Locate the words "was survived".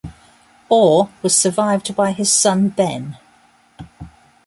1.21-1.95